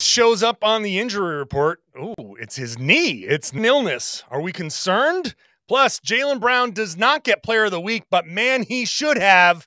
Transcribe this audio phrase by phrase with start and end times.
[0.00, 1.80] shows up on the injury report.
[1.98, 3.24] Oh, it's his knee.
[3.24, 4.24] It's an illness.
[4.30, 5.34] Are we concerned?
[5.68, 9.66] Plus, Jaylen Brown does not get player of the week, but man, he should have.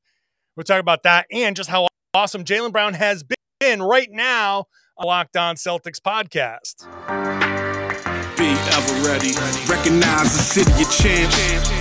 [0.56, 3.24] We'll talk about that and just how awesome Jaylen Brown has
[3.60, 4.66] been right now
[4.98, 6.88] on Locked On Celtics podcast.
[8.38, 9.34] Be ever ready.
[9.70, 11.81] Recognize the city of champs.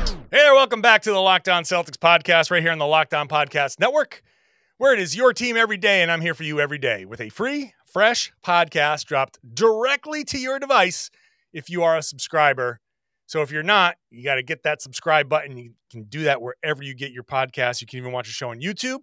[0.33, 3.27] Hey welcome back to the Locked On Celtics podcast right here on the Locked On
[3.27, 4.21] Podcast Network,
[4.77, 7.19] where it is your team every day, and I'm here for you every day with
[7.19, 11.11] a free, fresh podcast dropped directly to your device
[11.51, 12.79] if you are a subscriber.
[13.25, 15.57] So if you're not, you got to get that subscribe button.
[15.57, 17.81] You can do that wherever you get your podcast.
[17.81, 19.01] You can even watch a show on YouTube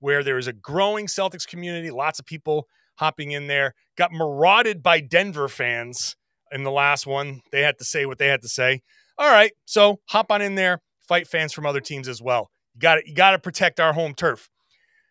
[0.00, 3.72] where there is a growing Celtics community, lots of people hopping in there.
[3.96, 6.16] Got marauded by Denver fans
[6.52, 7.40] in the last one.
[7.50, 8.82] They had to say what they had to say.
[9.18, 12.50] All right, so hop on in there, fight fans from other teams as well.
[12.74, 14.50] You got you got to protect our home turf.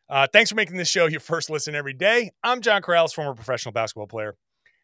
[0.08, 2.30] Uh, thanks for making this show your first listen every day.
[2.44, 4.36] I'm John Corrales, former professional basketball player.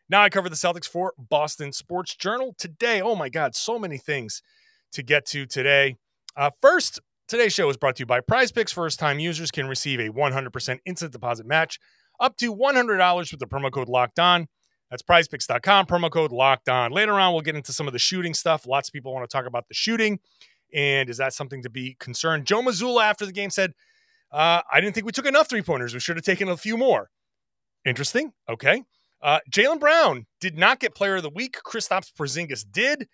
[0.10, 2.56] Now I cover the Celtics for Boston Sports Journal.
[2.58, 4.42] Today, oh my God, so many things
[4.94, 5.98] to get to today.
[6.36, 8.72] Uh, first, today's show is brought to you by Prize Picks.
[8.72, 11.80] First time users can receive a 100% instant deposit match
[12.20, 14.48] up to $100 with the promo code locked on.
[14.92, 16.92] That's prizepicks.com, promo code locked on.
[16.92, 18.68] Later on, we'll get into some of the shooting stuff.
[18.68, 20.20] Lots of people want to talk about the shooting.
[20.74, 22.46] And is that something to be concerned?
[22.46, 23.74] Joe Mazzulla after the game said,
[24.32, 25.94] uh, I didn't think we took enough three pointers.
[25.94, 27.10] We should have taken a few more.
[27.86, 28.34] Interesting.
[28.50, 28.84] Okay.
[29.22, 31.58] Uh, Jaylen Brown did not get player of the week.
[31.66, 33.08] Kristaps Porzingis did.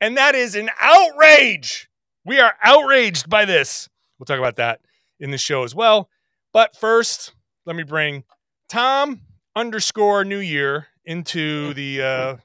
[0.00, 1.88] And that is an outrage.
[2.24, 3.88] We are outraged by this.
[4.18, 4.80] We'll talk about that
[5.20, 6.08] in the show as well.
[6.52, 7.34] But first,
[7.66, 8.24] let me bring
[8.68, 9.20] Tom
[9.56, 12.36] underscore New Year into the uh,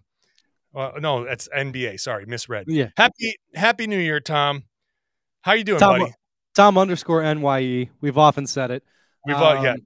[0.78, 2.00] uh no, that's NBA.
[2.00, 2.66] Sorry, misread.
[2.68, 2.90] Yeah.
[2.98, 4.64] Happy Happy New Year, Tom.
[5.42, 6.14] How you doing, Tom, buddy?
[6.56, 7.90] Tom underscore NYE.
[8.02, 8.84] We've often said it.
[9.26, 9.72] We've uh, yeah.
[9.72, 9.78] Um,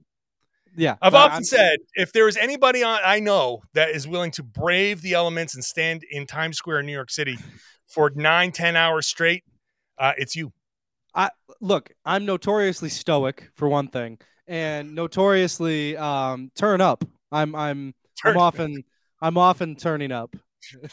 [0.76, 0.96] Yeah.
[1.00, 4.42] I've often I'm- said if there is anybody on I know that is willing to
[4.42, 7.38] brave the elements and stand in Times Square in New York City
[7.86, 9.44] for nine, ten hours straight,
[9.98, 10.52] uh, it's you.
[11.14, 11.30] I
[11.60, 17.04] look, I'm notoriously stoic for one thing, and notoriously um, turn up.
[17.32, 18.84] I'm I'm Turn- I'm often
[19.20, 20.34] I'm often turning up.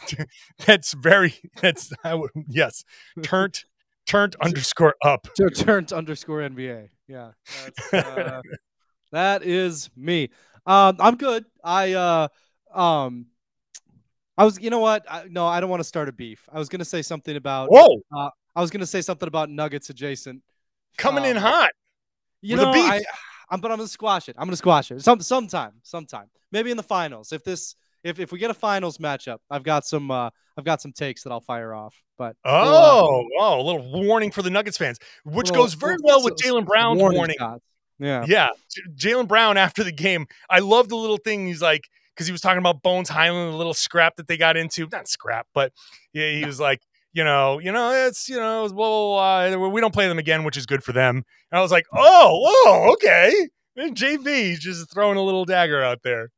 [0.66, 2.84] That's very that's I would yes.
[3.24, 3.64] Turnt
[4.06, 5.28] turnt underscore up.
[5.38, 6.90] Tur- Turned underscore NBA.
[7.08, 7.32] Yeah,
[7.64, 8.42] that's, uh,
[9.12, 10.30] that is me.
[10.66, 11.46] Um, I'm good.
[11.64, 12.28] I uh,
[12.74, 13.28] um,
[14.38, 14.60] I was.
[14.60, 15.06] You know what?
[15.10, 16.48] I, no, I don't want to start a beef.
[16.52, 17.70] I was gonna say something about.
[17.70, 20.42] Whoa, I was gonna say something about Nuggets adjacent.
[20.98, 21.72] coming in Um, hot.
[22.42, 22.72] You know.
[22.74, 23.02] I,
[23.52, 24.36] I'm, but I'm gonna squash it.
[24.40, 25.02] I'm gonna squash it.
[25.02, 27.32] Some, sometime, sometime, maybe in the finals.
[27.34, 30.82] If this, if if we get a finals matchup, I've got some, uh, I've got
[30.82, 32.02] some takes that I'll fire off.
[32.18, 35.74] But we'll, uh, Oh, oh, a little warning for the Nuggets fans, which little- goes
[35.76, 37.36] very well with Jaylen Brown's warning warning.
[38.00, 38.26] Yeah.
[38.28, 38.48] Yeah,
[38.98, 40.26] J- Jaylen Brown after the game.
[40.50, 41.46] I love the little thing.
[41.46, 41.84] He's like,
[42.16, 44.88] because he was talking about Bones Hyland, the little scrap that they got into.
[44.92, 45.72] Not scrap, but
[46.14, 46.82] yeah, he was like,
[47.14, 48.76] you know, you know, it's you know, blah,
[49.50, 51.18] blah, blah, we don't play them again, which is good for them.
[51.52, 53.50] And I was like, oh, whoa, okay.
[53.76, 56.30] And JB's just throwing a little dagger out there.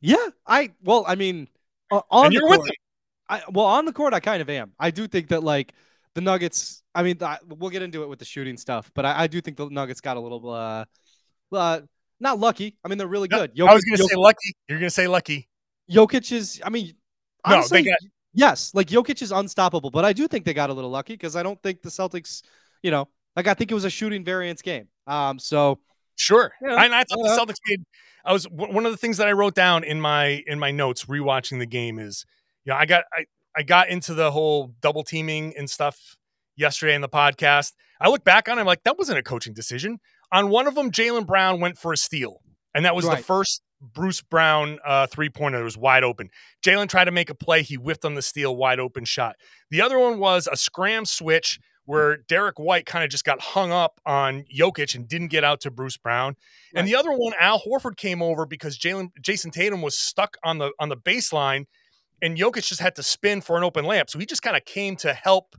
[0.00, 0.26] Yeah.
[0.46, 1.48] I well, I mean,
[1.90, 2.70] uh, on the court,
[3.28, 4.72] I well on the court, I kind of am.
[4.78, 5.72] I do think that like
[6.14, 6.82] the Nuggets.
[6.94, 9.40] I mean, I, we'll get into it with the shooting stuff, but I, I do
[9.40, 10.84] think the Nuggets got a little, uh,
[11.52, 11.80] uh,
[12.20, 12.76] not lucky.
[12.84, 13.52] I mean, they're really No, good.
[13.60, 14.56] I was gonna say lucky.
[14.68, 15.48] You're gonna say lucky.
[15.90, 16.92] Jokic is, I mean,
[17.48, 17.98] No, they got-
[18.34, 21.36] yes, like Jokic is unstoppable, but I do think they got a little lucky because
[21.36, 22.42] I don't think the Celtics,
[22.82, 24.88] you know, like I think it was a shooting variance game.
[25.06, 25.78] Um, so
[26.16, 26.52] Sure.
[26.60, 27.84] And I thought the Celtics made.
[28.24, 31.06] I was one of the things that I wrote down in my in my notes
[31.06, 32.24] rewatching the game is,
[32.64, 33.24] you know, I got I
[33.56, 36.16] I got into the whole double teaming and stuff
[36.56, 37.72] yesterday in the podcast.
[38.00, 39.98] I look back on it, I'm like, that wasn't a coaching decision.
[40.32, 42.40] On one of them, Jaylen Brown went for a steal,
[42.74, 46.30] and that was the first Bruce Brown uh, three pointer that was wide open.
[46.64, 49.36] Jaylen tried to make a play, he whiffed on the steal, wide open shot.
[49.70, 53.72] The other one was a scram switch where Derrick White kind of just got hung
[53.72, 56.36] up on Jokic and didn't get out to Bruce Brown.
[56.74, 60.58] And the other one, Al Horford came over because Jaylen Jayson Tatum was stuck on
[60.58, 61.64] the on the baseline,
[62.20, 64.08] and Jokic just had to spin for an open layup.
[64.08, 65.56] So he just kind of came to help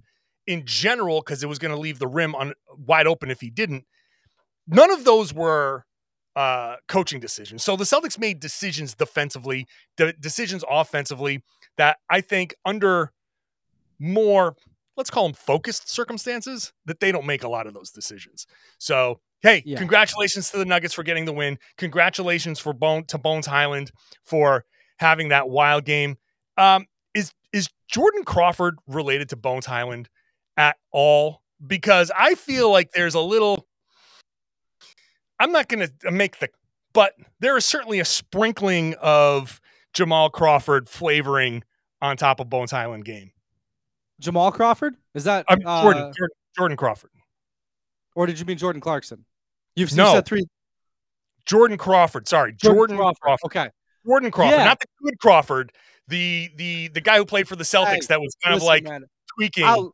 [0.48, 3.50] in general because it was going to leave the rim on wide open if he
[3.50, 3.86] didn't.
[4.68, 5.86] None of those were
[6.36, 7.64] uh, coaching decisions.
[7.64, 11.44] So the Celtics made decisions defensively, de- decisions offensively
[11.78, 13.12] that I think under
[14.00, 14.56] more,
[14.98, 18.48] let's call them focused circumstances, that they don't make a lot of those decisions.
[18.78, 19.78] So hey, Yeah.
[19.78, 21.60] congratulations to the Nuggets for getting the win.
[21.78, 23.92] Congratulations for Bone to Bones Hyland
[24.24, 24.66] for
[24.98, 26.18] having that wild game.
[26.58, 30.10] Um, is is Jordan Crawford related to Bones Hyland
[30.58, 31.42] at all?
[31.66, 33.68] Because I feel like there's a little.
[35.44, 36.48] I'm not going to make the,
[36.94, 39.60] but there is certainly a sprinkling of
[39.94, 41.64] Jamal Crawford flavoring
[42.02, 43.32] on top of Bones Hyland game.
[44.22, 44.96] Jamal Crawford?
[45.14, 47.10] Is that uh, Jordan, Jordan, Jordan Crawford.
[48.16, 49.26] or did you mean Jordan Clarkson?
[49.76, 50.14] You've you No.
[50.14, 50.46] said three.
[51.46, 52.28] Jordan Crawford.
[52.28, 53.40] Sorry, Jordan, Crawford.
[53.46, 53.70] Okay.
[54.06, 54.64] Jordan Crawford, Yeah.
[54.66, 55.74] not the good Crawford,
[56.08, 58.84] the the the guy who played for the Celtics Hey, that was kind of like
[58.86, 59.04] man,
[59.36, 59.66] tweaking.
[59.66, 59.94] I'll-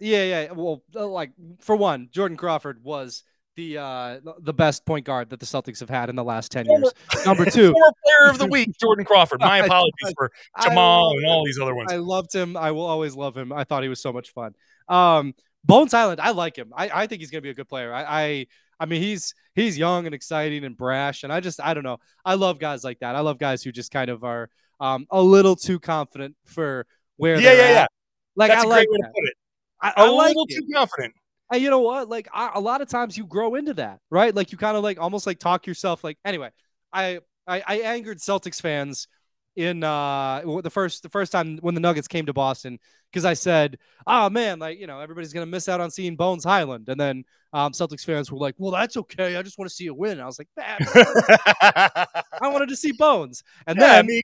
[0.00, 0.52] yeah, yeah.
[0.52, 3.22] Well, like for one, Jordan Crawford was
[3.56, 6.66] the uh the best point guard that the Celtics have had in the last ten
[6.66, 6.92] years.
[7.26, 9.40] Number two, player of the week, Jordan Crawford.
[9.40, 11.92] My apologies for I Jamal and all these other ones.
[11.92, 12.56] I loved him.
[12.56, 13.52] I will always love him.
[13.52, 14.54] I thought he was so much fun.
[14.88, 16.72] Um, Bones Hyland, I like him.
[16.76, 17.92] I, I think he's gonna be a good player.
[17.92, 18.46] I, I
[18.78, 21.98] I mean he's he's young and exciting and brash, and I just I don't know.
[22.24, 23.14] I love guys like that.
[23.16, 24.48] I love guys who just kind of are
[24.80, 26.86] um a little too confident for
[27.16, 27.70] where Yeah, yeah, at.
[27.72, 27.86] yeah.
[28.36, 29.12] Like That's I a like great way to that.
[29.14, 29.34] put it.
[29.82, 30.54] I, A I like little it.
[30.54, 31.14] too confident.
[31.52, 32.08] And you know what?
[32.08, 34.34] Like I, a lot of times you grow into that, right?
[34.34, 36.04] Like you kind of like almost like talk yourself.
[36.04, 36.50] Like anyway,
[36.92, 39.08] I I, I angered Celtics fans
[39.56, 42.78] in uh the first the first time when the Nuggets came to Boston
[43.10, 46.44] because I said, oh man, like you know everybody's gonna miss out on seeing Bones
[46.44, 49.74] Hyland, and then um, Celtics fans were like, well that's okay, I just want to
[49.74, 50.20] see a win.
[50.20, 52.06] I was like, I
[52.42, 54.22] wanted to see Bones, and yeah, then I mean,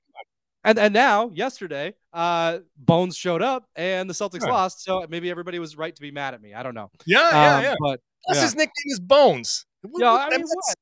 [0.62, 5.58] and and now yesterday, uh, Bones showed up and the Celtics lost, so maybe everybody
[5.58, 6.54] was right to be mad at me.
[6.54, 6.90] I don't know.
[7.06, 7.74] yeah, yeah, Um, yeah.
[7.78, 8.42] But Plus, yeah.
[8.42, 9.66] his nickname is Bones.
[9.82, 10.74] What, Yeah, what- I mean, what?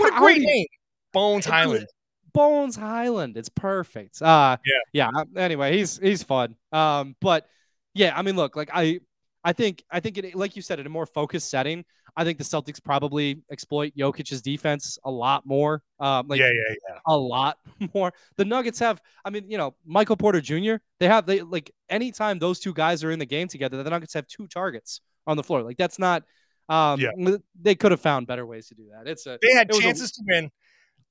[0.00, 0.66] what a great you- name,
[1.12, 1.86] Bones Hyland.
[2.32, 3.36] Bones Hyland.
[3.36, 4.22] It's perfect.
[4.22, 4.56] Uh
[4.92, 5.10] Yeah.
[5.12, 5.24] yeah.
[5.36, 6.56] Anyway, he's he's fun.
[6.72, 7.46] Um, but
[7.94, 9.00] yeah, I mean, look, like I
[9.44, 11.84] I think I think it like you said, in a more focused setting,
[12.16, 15.82] I think the Celtics probably exploit Jokic's defense a lot more.
[15.98, 16.98] Um, like yeah, yeah, yeah.
[17.06, 17.58] a lot
[17.94, 18.12] more.
[18.36, 20.74] The Nuggets have, I mean, you know, Michael Porter Jr.
[21.00, 24.14] They have they like anytime those two guys are in the game together, the Nuggets
[24.14, 25.62] have two targets on the floor.
[25.62, 26.22] Like that's not.
[26.68, 27.36] Um, Yeah.
[27.60, 29.08] they could have found better ways to do that.
[29.10, 30.50] It's a They had was a- chances to win.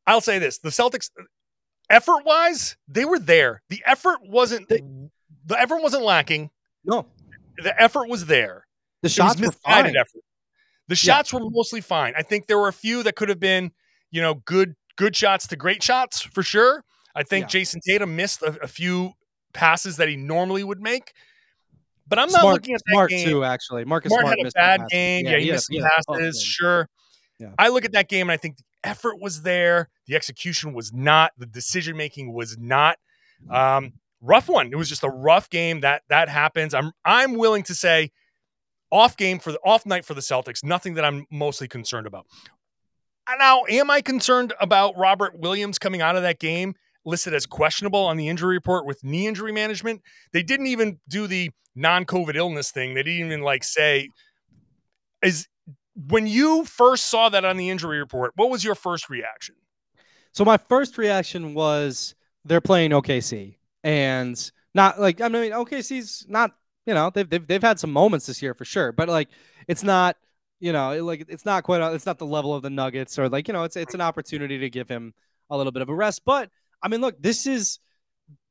[0.08, 1.10] I'll say this: the Celtics,
[1.90, 3.62] effort wise, they were there.
[3.70, 4.70] The effort wasn't.
[4.70, 4.82] They-
[5.46, 6.50] the effort wasn't lacking.
[6.86, 7.06] no.
[7.58, 8.68] The effort was there.
[9.02, 9.96] The shots were fine.
[9.96, 10.22] effort.
[10.88, 12.14] The shots were mostly fine.
[12.18, 13.72] I think there were a few that could have been,
[14.12, 16.84] you know, good good shots to great shots for sure.
[17.16, 17.60] I think Yeah.
[17.62, 19.14] Jayson Tatum missed a, a few
[19.54, 21.14] passes that he normally would make.
[22.08, 23.28] But I'm not Smart, looking at that smart game.
[23.28, 23.44] too.
[23.44, 25.26] Actually, Marcus Smart, Smart, had a bad game.
[25.26, 26.44] Yeah, he, had missed some had a tough passes.
[26.44, 26.90] Sure.
[27.40, 27.52] Yeah.
[27.58, 29.90] I look at that game and I think the effort was there.
[30.08, 31.32] The execution was not.
[31.38, 32.98] The decision making was not.
[33.50, 34.68] Um, rough one.
[34.72, 35.82] It was just a rough game.
[35.82, 36.74] That that happens.
[36.74, 38.12] I'm I'm willing to say
[38.92, 40.64] off game for the off night for the Celtics.
[40.64, 42.26] Nothing that I'm mostly concerned about.
[43.40, 46.76] Now, am I concerned about Robert Williams coming out of that game
[47.06, 50.02] listed as questionable on the injury report with knee injury management?
[50.34, 52.94] They didn't even do the non-COVID illness thing.
[52.94, 54.10] They didn't even like say
[55.24, 55.48] is
[56.08, 59.56] when you first saw that on the injury report, what was your first reaction?
[60.34, 66.52] So my first reaction was they're playing OKC and not like I mean OKC's not
[66.86, 69.30] you know they've they've, they've had some moments this year for sure, but like
[69.68, 70.18] it's not
[70.60, 73.48] you know like it's not quite it's not the level of the Nuggets or like
[73.48, 75.14] you know it's it's an opportunity to give him
[75.50, 76.24] a little bit of a rest.
[76.26, 76.50] But
[76.82, 77.80] I mean look this is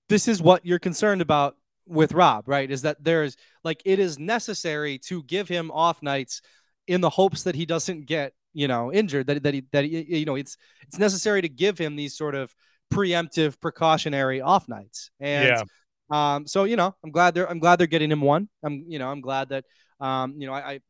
[0.08, 1.56] this is what you're concerned about
[1.86, 2.70] with Rob, right?
[2.70, 6.42] Is that there's like it is necessary to give him off nights
[6.86, 10.18] in the hopes that he doesn't get you know injured that that he, that he,
[10.18, 12.54] you know it's it's necessary to give him these sort of
[12.92, 15.10] preemptive precautionary off nights.
[15.20, 15.62] And Yeah.
[16.10, 18.48] um so you know i'm glad they're i'm glad they're getting him one.
[18.62, 19.64] I'm you know i'm glad that
[20.00, 20.80] um you know i, I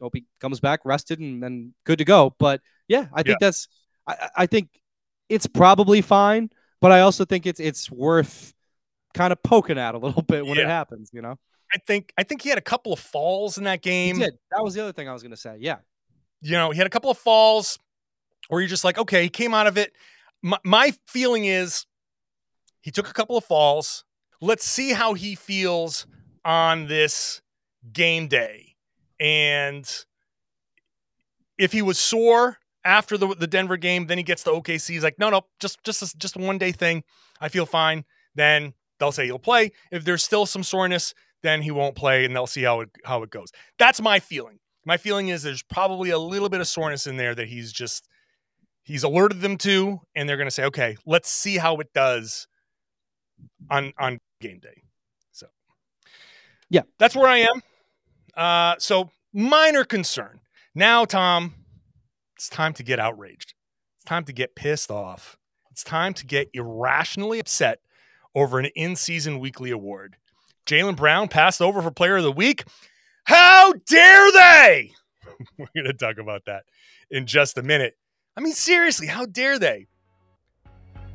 [0.00, 2.34] hope he comes back rested and, and good to go.
[2.38, 3.68] But yeah i think that's
[4.06, 4.68] I, I think
[5.28, 8.52] it's probably fine but i also think it's it's worth
[9.14, 11.36] kind of poking at a little bit when it happens you know?
[11.72, 14.18] I think I think he had a couple of falls in that he game.
[14.18, 14.34] did.
[14.50, 15.56] That was the other thing i was going to say.
[15.60, 15.76] Yeah.
[16.40, 17.78] You know, he had a couple of falls
[18.48, 19.92] where you're just like, okay, he came out of it.
[20.42, 21.86] My, my feeling is
[22.80, 24.04] he took a couple of falls.
[24.40, 26.06] Let's see how he feels
[26.44, 27.42] on this
[27.92, 28.76] game day.
[29.18, 29.86] And
[31.58, 34.88] if he was sore after the the Denver game, then he gets to OKC.
[34.88, 37.04] He's like, no, no, just just just one day thing.
[37.40, 38.04] I feel fine.
[38.34, 39.72] Then they'll say he'll play.
[39.90, 43.22] If there's still some soreness, then he won't play, and they'll see how it how
[43.22, 43.52] it goes.
[43.78, 44.58] That's my feeling.
[44.86, 48.08] My feeling is there's probably a little bit of soreness in there that he's just
[48.82, 52.46] he's alerted them to, and they're going to say, okay, let's see how it does
[53.70, 54.82] on on game day.
[55.32, 55.46] So,
[56.68, 57.62] yeah, that's where I am.
[58.36, 60.40] Uh, so minor concern.
[60.74, 61.54] Now, Tom,
[62.36, 63.54] it's time to get outraged.
[63.96, 65.36] It's time to get pissed off.
[65.70, 67.80] It's time to get irrationally upset
[68.34, 70.16] over an in-season weekly award.
[70.66, 72.64] Jaylen Brown passed over for Player of the Week.
[73.24, 74.92] How dare they?
[75.58, 76.64] We're going to talk about that
[77.10, 77.96] in just a minute.
[78.40, 79.86] I mean, seriously, how dare they?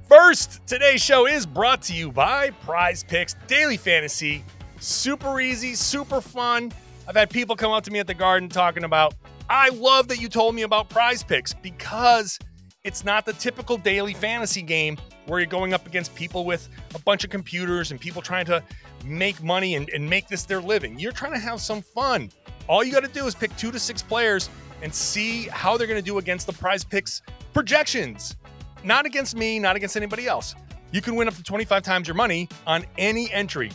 [0.07, 4.45] First, today's show is brought to you by Prize Picks Daily Fantasy.
[4.79, 6.71] Super easy, super fun.
[7.07, 9.15] I've had people come up to me at the garden talking about,
[9.49, 12.37] I love that you told me about Prize Picks because
[12.83, 16.99] it's not the typical daily fantasy game where you're going up against people with a
[16.99, 18.61] bunch of computers and people trying to
[19.03, 20.99] make money and, and make this their living.
[20.99, 22.29] You're trying to have some fun.
[22.67, 24.47] All you got to do is pick two to six players
[24.81, 27.21] and see how they're going to do against the prize picks
[27.53, 28.35] projections.
[28.83, 30.55] Not against me, not against anybody else.
[30.91, 33.71] You can win up to 25 times your money on any entry.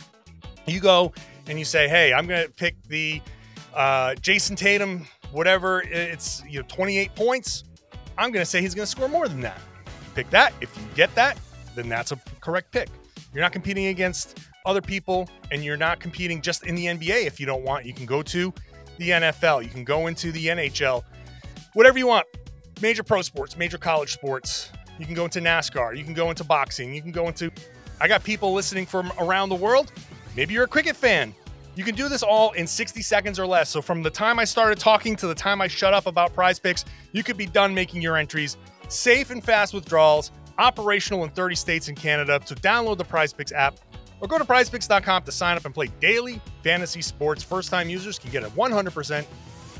[0.65, 1.13] You go
[1.47, 3.21] and you say, hey, I'm going to pick the
[3.73, 7.63] uh, Jayson Tatum, whatever, it's you know 28 points.
[8.17, 9.59] I'm going to say he's going to score more than that.
[10.15, 10.53] Pick that.
[10.61, 11.37] If you get that,
[11.75, 12.89] then that's a correct pick.
[13.33, 17.25] You're not competing against other people, and you're not competing just in the NBA.
[17.25, 18.53] If you don't want, you can go to
[19.01, 21.03] the NFL, you can go into the NHL,
[21.73, 22.27] whatever you want.
[22.81, 24.71] Major pro sports, major college sports.
[24.99, 27.51] You can go into NASCAR, you can go into boxing, you can go into.
[27.99, 29.91] I got people listening from around the world.
[30.35, 31.33] Maybe you're a cricket fan.
[31.75, 33.69] You can do this all in 60 seconds or less.
[33.69, 36.59] So, from the time I started talking to the time I shut up about prize
[36.59, 38.57] picks, you could be done making your entries.
[38.87, 42.39] Safe and fast withdrawals, operational in 30 states and Canada.
[42.45, 43.79] So, download the prize picks app
[44.21, 47.43] or go to prizepicks.com to sign up and play daily fantasy sports.
[47.43, 49.25] First time users can get a 100%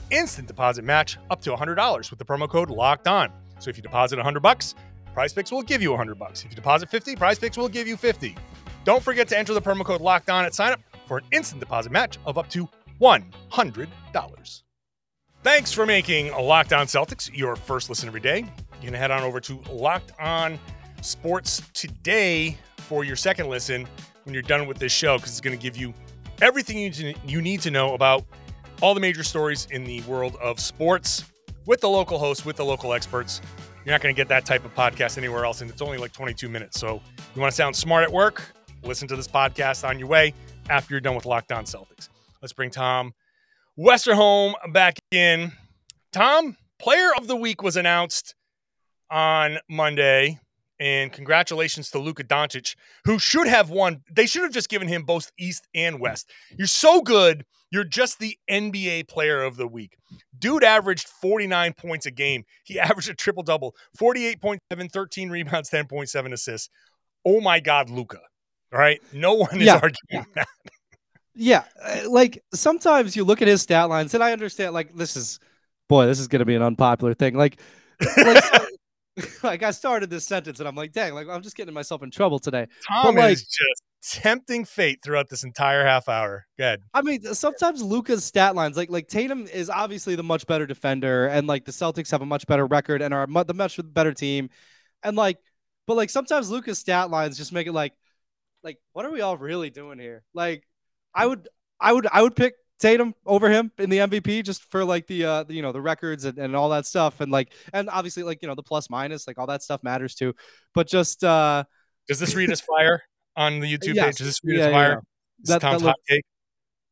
[0.09, 3.31] instant deposit match up to $100 with the promo code locked on.
[3.59, 4.75] So if you deposit 100 bucks,
[5.13, 6.43] Prize Picks will give you 100 bucks.
[6.43, 8.35] If you deposit 50, Prize Picks will give you 50.
[8.83, 11.59] Don't forget to enter the promo code locked on at sign up for an instant
[11.59, 12.67] deposit match of up to
[12.99, 14.61] $100.
[15.43, 18.45] Thanks for making Locked On Celtics your first listen every day.
[18.79, 20.59] You can head on over to Locked On
[21.01, 23.87] Sports today for your second listen
[24.23, 25.93] when you're done with this show because it's going to give you
[26.41, 28.25] everything you you need to know about
[28.81, 31.25] all the major stories in the world of sports
[31.65, 33.41] with the local hosts, with the local experts.
[33.85, 36.11] You're not going to get that type of podcast anywhere else, and it's only like
[36.11, 36.79] 22 minutes.
[36.79, 37.01] So
[37.35, 38.53] you want to sound smart at work?
[38.83, 40.33] Listen to this podcast on your way
[40.69, 42.09] after you're done with Locked On Celtics.
[42.41, 43.13] Let's bring Tom
[43.77, 45.51] Westerholm back in.
[46.11, 48.35] Tom, Player of the Week was announced
[49.09, 50.39] on Monday.
[50.81, 54.01] And congratulations to Luka Doncic, who should have won.
[54.11, 56.31] They should have just given him both East and West.
[56.57, 57.45] You're so good.
[57.71, 59.95] You're just the NBA player of the week.
[60.39, 62.43] Dude averaged 49 points a game.
[62.65, 66.69] He averaged a triple double 48.7, 13 rebounds, 10.7 assists.
[67.23, 68.19] Oh my God, Luka.
[68.73, 68.99] All right.
[69.13, 69.75] No one is Yeah.
[69.83, 70.47] arguing that.
[71.35, 74.73] Yeah, uh, like sometimes you look at his stat lines, and I understand.
[74.73, 75.39] Like this is,
[75.87, 77.35] boy, this is gonna be an unpopular thing.
[77.35, 77.61] Like,
[78.17, 78.43] like,
[79.43, 82.11] like I started this sentence, and I'm like, dang, like I'm just getting myself in
[82.11, 82.67] trouble today.
[82.87, 86.45] Tom like- is just tempting fate throughout this entire half hour.
[86.57, 86.81] Good.
[86.93, 91.27] I mean, sometimes Luka's stat lines, like like Tatum is obviously the much better defender,
[91.27, 94.49] and like the Celtics have a much better record and are the much better team,
[95.03, 95.37] and like,
[95.87, 97.93] but like sometimes Luka's stat lines just make it like,
[98.63, 100.23] like what are we all really doing here?
[100.33, 100.67] Like,
[101.13, 101.47] I would,
[101.79, 105.23] I would, I would pick Tatum over him in the MVP just for like the
[105.23, 108.23] uh the, you know the records and, and all that stuff and like and obviously
[108.23, 110.33] like you know the plus minus like all that stuff matters too,
[110.73, 111.63] but just uh
[112.09, 113.01] Does this read as fire
[113.37, 114.05] on the YouTube Yes.
[114.05, 114.15] page?
[114.17, 114.89] Does this read Yeah, as yeah, fire?
[114.89, 114.95] yeah.
[115.55, 116.23] That- Tom's that hot take.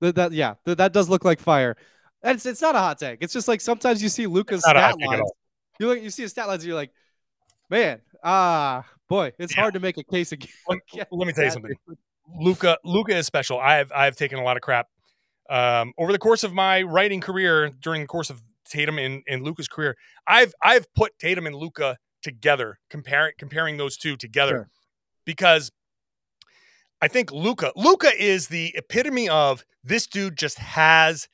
[0.02, 1.76] that, that yeah that, that does look like fire.
[2.22, 3.20] And it's it's not a hot take.
[3.22, 5.22] It's just like sometimes you see Luka's Not a hot stat lines.
[5.22, 5.36] all.
[5.80, 6.92] You look, you see his stat lines, and you're like,
[7.70, 10.50] man, ah, boy, it's hard to make a case again.
[10.68, 11.72] Let, against let me tell you something.
[12.40, 13.58] Luka Luka is special.
[13.60, 14.88] I've I've taken a lot of crap
[15.50, 17.70] um, over the course of my writing career.
[17.70, 19.96] During the course of Tatum and, and Luka's career,
[20.28, 24.70] I've I've put Tatum and Luka together, comparing comparing those two together, Sure.
[25.26, 25.72] because
[27.02, 31.28] I think Luka Luka is the epitome of this dude just has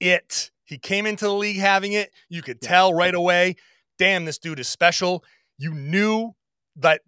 [0.00, 0.50] it.
[0.64, 2.10] He came into the league having it.
[2.28, 2.68] You could Yeah.
[2.68, 3.56] tell right away.
[3.98, 5.22] Damn, this dude is special.
[5.58, 6.32] You knew
[6.76, 7.02] that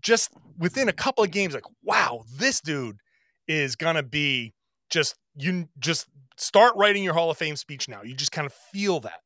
[0.00, 2.98] just within a couple of games, like, wow, this dude
[3.46, 4.52] is gonna be
[4.90, 8.02] just you just start writing your Hall of Fame speech now.
[8.02, 9.20] You just kind of feel that.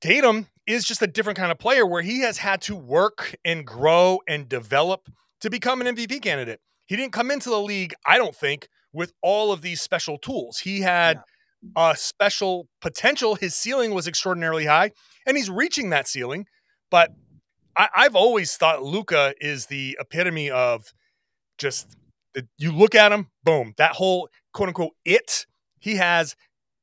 [0.00, 3.66] Tatum is just a different kind of player where he has had to work and
[3.66, 5.08] grow and develop
[5.40, 6.60] to become an MVP candidate.
[6.86, 10.58] He didn't come into the league, I don't think, with all of these special tools.
[10.58, 11.20] He had
[11.76, 13.36] a special potential.
[13.36, 14.90] His ceiling was extraordinarily high,
[15.26, 16.46] and he's reaching that ceiling.
[16.90, 17.10] But
[17.76, 20.92] I, I've always thought Luka is the epitome of
[21.58, 21.96] just
[22.58, 25.46] you look at him, boom, that whole quote unquote it.
[25.78, 26.36] He has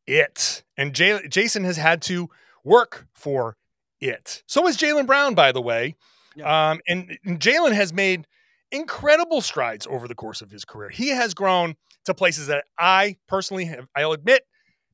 [0.06, 2.30] it, and Jay, Jayson has had to
[2.64, 3.56] work for
[4.02, 4.44] it.
[4.48, 5.96] So is Jaylen Brown, by the way.
[6.36, 6.72] Yeah.
[6.72, 8.26] Um, and, and Jaylen has made
[8.72, 10.90] incredible strides over the course of his career.
[10.90, 14.44] He has grown to places that I personally have, I'll admit,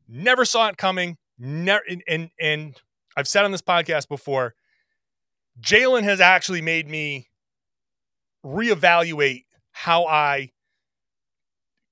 [0.08, 1.18] never saw it coming.
[1.38, 2.82] Never, and, and, and
[3.18, 4.56] I've said on this podcast before,
[5.62, 7.30] Jaylen has actually made me
[8.46, 10.52] reevaluate how I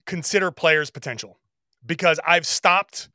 [0.05, 1.39] consider players' potential
[1.86, 3.10] because I've stopped.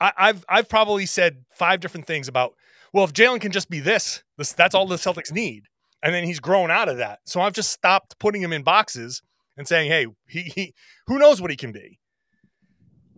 [0.00, 2.54] I, have I've probably said five different things about.
[2.92, 5.64] Well, if Jaylen can just be this, this, that's all the Celtics need,
[6.02, 7.20] and then he's grown out of that.
[7.24, 9.22] So I've just stopped putting him in boxes
[9.56, 10.74] and saying, "Hey, he, he
[11.06, 11.98] who knows what he can be."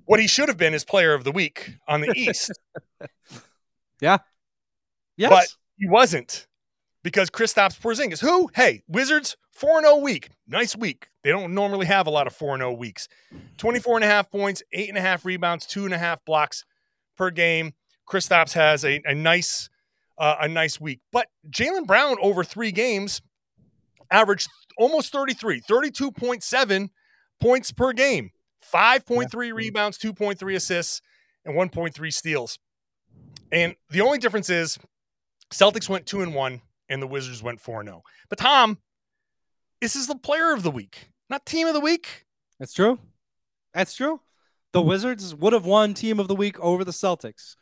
[0.04, 2.58] What he should have been is Player of the Week on the East.
[4.00, 4.18] yeah.
[5.18, 5.28] Yes.
[5.28, 5.46] But
[5.76, 6.46] he wasn't
[7.02, 10.30] because Kristaps Porzingis, who, hey, Wizards 4 0 week.
[10.46, 11.08] Nice week.
[11.24, 13.08] They don't normally have a lot of 4 0 weeks.
[13.56, 16.64] 24 and a half points, eight and a half rebounds, two and a half blocks
[17.16, 17.72] per game.
[18.08, 19.68] Kristaps has a, a nice
[20.16, 21.00] uh, a nice week.
[21.12, 23.20] But Jaylen Brown over three games
[24.10, 26.88] averaged almost 33, 32.7
[27.40, 28.30] points per game,
[28.72, 31.02] 5.3 rebounds, 2.3 assists,
[31.44, 32.58] and 1.3 steals.
[33.50, 34.78] And the only difference is
[35.52, 38.02] Celtics went two and one, and the Wizards went four and zero.
[38.28, 38.78] But Tom,
[39.80, 42.24] this is the Player of the Week, not Team of the Week.
[42.58, 42.98] That's true.
[43.74, 44.20] That's true.
[44.72, 47.56] The Wizards would have won Team of the Week over the Celtics,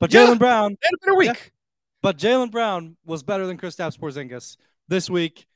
[0.00, 1.28] but yeah, Brown had a better week.
[1.28, 1.50] Yeah,
[2.02, 4.56] but Jaylen Brown was better than Kristaps Porzingis
[4.88, 5.46] this week,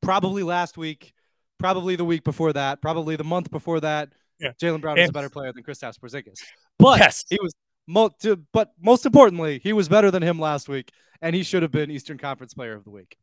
[0.00, 1.12] probably last week,
[1.58, 4.10] probably the week before that, probably the month before that.
[4.40, 4.52] Yeah.
[4.62, 6.40] Jaylen Brown and, is a better player than Kristaps Porzingis.
[6.78, 7.24] But yes.
[7.28, 7.52] he was
[7.88, 11.62] mo- to, but most importantly, he was better than him last week, and he should
[11.62, 13.18] have been Eastern Conference Player of the Week.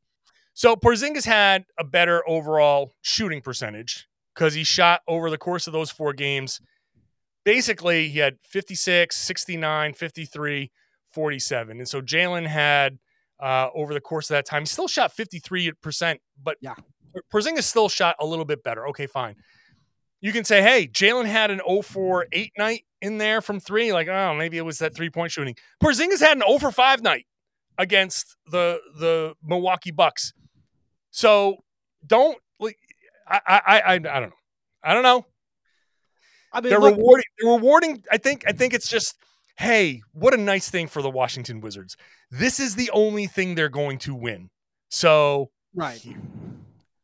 [0.55, 5.73] So Porzingis had a better overall shooting percentage because he shot over the course of
[5.73, 6.61] those four games.
[7.43, 10.71] Basically, he had 56, 69, 53,
[11.11, 11.77] 47.
[11.77, 12.97] And so Jaylen had
[13.37, 16.75] uh, over the course of that time, he still shot 53%, but yeah,
[17.33, 18.87] Porzingis still shot a little bit better.
[18.87, 19.35] Okay, fine.
[20.21, 23.91] You can say, hey, Jaylen had an 0 4 8 night in there from three.
[23.91, 25.55] Like, oh, maybe it was that three point shooting.
[25.83, 27.25] Porzingis had an 0 for 5 night
[27.77, 30.31] against the the Milwaukee Bucks.
[31.15, 31.63] So
[32.05, 32.77] don't like
[33.25, 34.35] I I I, I don't know.
[34.83, 35.25] I don't know.
[36.51, 37.25] I mean, they're look, rewarding.
[37.39, 38.03] They're rewarding.
[38.11, 38.43] I think.
[38.45, 39.15] I think it's just,
[39.57, 41.95] hey, what a nice thing for the Washington Wizards.
[42.31, 44.49] This is the only thing they're going to win.
[44.89, 46.05] So right.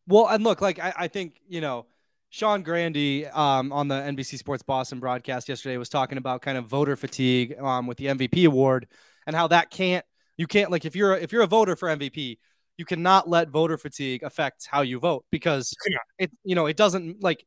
[0.08, 1.86] Well, and look, like I, I think you know,
[2.30, 6.65] Sean Grande um, on the NBC Sports Boston broadcast yesterday was talking about kind of
[6.65, 8.88] voter fatigue um, with the MVP award
[9.26, 10.04] and how that can't
[10.36, 12.39] you can't like if you're if you're a voter for MVP,
[12.78, 15.74] you cannot let voter fatigue affect how you vote because
[16.18, 17.46] it you know it doesn't like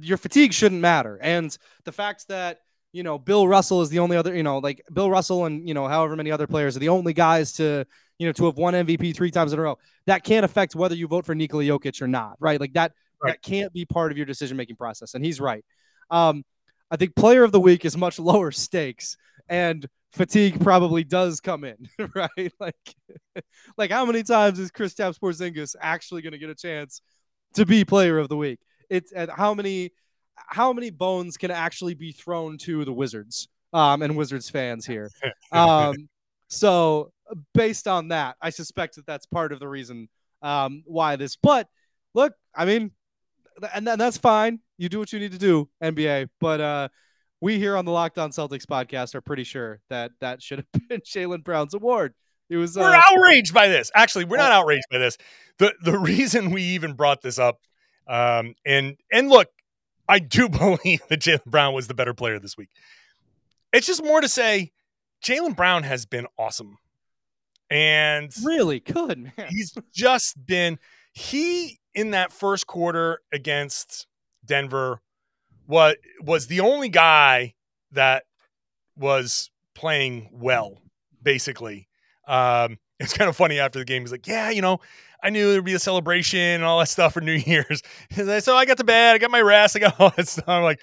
[0.00, 1.18] your fatigue shouldn't matter.
[1.20, 2.60] And the fact that
[2.92, 5.74] you know Bill Russell is the only other you know like Bill Russell and you
[5.74, 7.84] know however many other players are the only guys to
[8.18, 9.78] you know to have won MVP three times in a row.
[10.06, 12.60] That can't affect whether you vote for Nikola Jokic or not, right?
[12.60, 13.32] Like that right.
[13.32, 15.14] that can't be part of your decision making process.
[15.14, 15.64] And he's right.
[16.10, 16.44] Um,
[16.90, 19.16] I think player of the week is much lower stakes
[19.48, 22.52] and fatigue probably does come in, right?
[22.60, 22.94] Like,
[23.76, 27.00] like how many times is Kristaps Porzingis actually going to get a chance
[27.54, 28.60] to be player of the week?
[28.90, 29.90] It's and how many,
[30.36, 35.10] how many bones can actually be thrown to the Wizards um, and Wizards fans here?
[35.52, 36.08] Um,
[36.48, 37.12] so
[37.54, 40.08] based on that, I suspect that that's part of the reason
[40.40, 41.36] um, why this.
[41.36, 41.68] But
[42.14, 42.90] look, I mean,
[43.74, 44.60] and that's fine.
[44.78, 46.28] You do what you need to do, NBA.
[46.40, 46.88] But uh,
[47.42, 50.88] we here on the Locked On Celtics podcast are pretty sure that that should have
[50.88, 52.14] been Jaylen Brown's award.
[52.48, 52.76] It was.
[52.76, 53.90] We're uh, outraged by this.
[53.94, 55.18] Actually, we're not outraged by this.
[55.58, 57.60] the The reason we even brought this up,
[58.06, 59.48] um, and and look,
[60.08, 62.68] I do believe that Jaylen Brown was the better player this week.
[63.72, 64.70] It's just more to say,
[65.24, 66.78] Jaylen Brown has been awesome,
[67.70, 69.48] and really good man.
[69.48, 70.78] He's just been
[71.12, 74.06] he in that first quarter against
[74.44, 75.00] Denver
[75.66, 77.54] was was the only guy
[77.92, 78.24] that
[78.96, 80.78] was playing well,
[81.22, 81.88] basically.
[82.26, 84.02] Um, it's kind of funny after the game.
[84.02, 84.78] He's like, "Yeah, you know,
[85.22, 87.82] I knew there'd be a celebration and all that stuff for New Year's."
[88.44, 90.48] so I got to bed, I got my rest, I got all that stuff.
[90.48, 90.80] I'm like,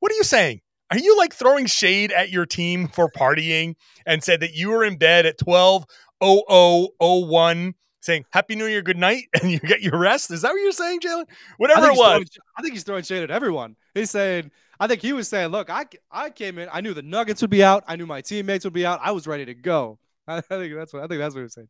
[0.00, 0.60] "What are you saying?
[0.90, 4.84] Are you like throwing shade at your team for partying and said that you were
[4.84, 5.86] in bed at 12
[6.22, 10.30] 0001 saying Happy New Year, good night, and you get your rest.
[10.30, 11.24] Is that what you're saying, Jaylen?
[11.56, 11.96] Whatever it was.
[11.98, 13.76] Throwing, I think he's throwing shade at everyone.
[13.94, 17.02] He's saying, I think he was saying, look, I, I came in, I knew the
[17.02, 19.54] Nuggets would be out, I knew my teammates would be out, I was ready to
[19.54, 19.98] go.
[20.28, 21.68] I think that's what I think that's what he was saying.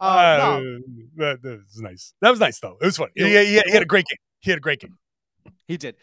[0.00, 0.78] Uh, Uh, no,
[1.16, 2.14] that, that was nice.
[2.20, 2.76] That was nice though.
[2.80, 3.08] It was fun.
[3.14, 4.18] Yeah, He, he, he had a great game.
[4.40, 4.98] He had a great game.
[5.66, 5.96] he did.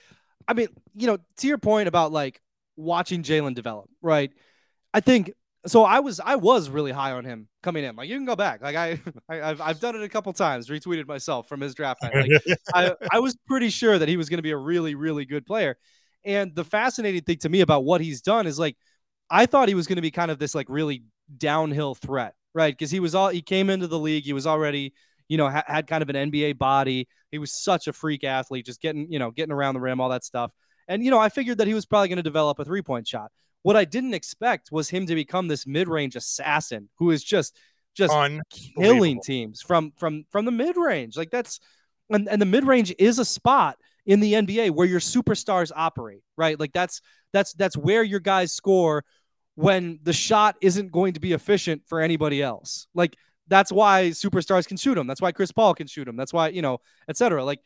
[0.48, 2.41] I mean, you know, to your point about like
[2.76, 4.32] watching Jaylen develop, right?
[4.94, 5.32] I think
[5.65, 5.84] so.
[5.84, 7.95] I was I was really high on him coming in.
[7.95, 8.62] Like you can go back.
[8.62, 10.69] Like I, I I've I've done it a couple times.
[10.69, 12.15] Retweeted myself from his draft night.
[12.15, 15.26] Like I I was pretty sure that he was going to be a really really
[15.26, 15.78] good player.
[16.24, 18.78] And the fascinating thing to me about what he's done is like
[19.30, 21.04] I thought he was going to be kind of this like really
[21.38, 22.74] downhill threat, right?
[22.74, 24.93] Because he was all he came into the league, he was already
[25.28, 27.08] you know ha- had kind of an NBA body.
[27.32, 30.10] He was such a freak athlete, just getting you know getting around the rim, all
[30.10, 30.52] that stuff.
[30.88, 33.08] And you know I figured that he was probably going to develop a three point
[33.08, 33.32] shot.
[33.63, 37.58] What I didn't expect was him to become this mid range assassin who is just
[37.93, 38.13] just
[38.76, 41.17] killing teams from from from the mid range.
[41.17, 41.60] Like that's
[42.10, 46.24] and, and the mid range is a spot in the NBA where your superstars operate,
[46.38, 46.60] right?
[46.60, 47.02] Like that's
[47.34, 49.04] that's that's where your guys score
[49.56, 52.88] when the shot isn't going to be efficient for anybody else.
[52.93, 53.15] Like
[53.47, 55.08] that's why superstars can shoot them.
[55.08, 56.15] That's why Chris Paul can shoot them.
[56.15, 57.43] That's why, you know, etc.
[57.43, 57.60] Like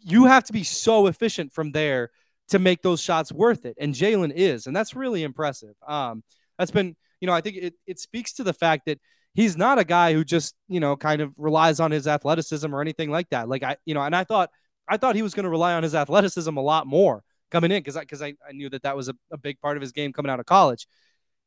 [0.00, 2.10] you have to be so efficient from there
[2.48, 3.76] to make those shots worth it.
[3.80, 5.74] And Jaylen is, and that's really impressive.
[5.86, 6.22] Um,
[6.58, 9.00] that's been, you know, I think it, it speaks to the fact that
[9.34, 12.80] he's not a guy who just, you know, kind of relies on his athleticism or
[12.80, 13.48] anything like that.
[13.48, 14.50] Like I, you know, and I thought,
[14.88, 17.80] I thought he was going to rely on his athleticism a lot more coming in
[17.80, 19.92] because I, because I, I knew that that was a, a big part of his
[19.92, 20.86] game coming out of college.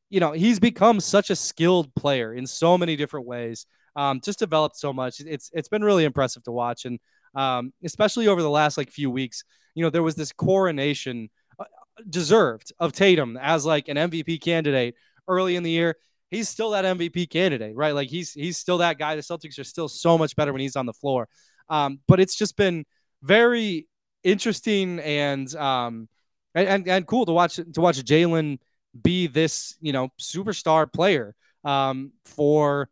[0.08, 3.66] You know, he's become such a skilled player in so many different ways.
[3.96, 5.20] Um, just developed so much.
[5.20, 7.00] It's it's been really impressive to watch, and
[7.36, 9.44] um, especially over the last like few weeks.
[9.74, 11.28] You know, there was this coronation
[11.60, 11.64] uh,
[12.08, 14.96] deserved of Tatum as like an MVP candidate
[15.28, 15.96] early in the year.
[16.30, 17.94] He's still that MVP candidate, right?
[17.94, 19.14] Like he's he's still that guy.
[19.14, 21.28] The Celtics are still so much better when he's on the floor.
[21.68, 22.84] Um, but it's just been
[23.22, 23.86] very
[24.24, 26.08] interesting and um
[26.54, 28.58] and, and, cool to watch to watch Jaylen
[29.00, 32.88] be this you know superstar player um for